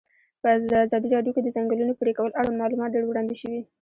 [0.41, 0.47] په
[0.85, 3.61] ازادي راډیو کې د د ځنګلونو پرېکول اړوند معلومات ډېر وړاندې شوي.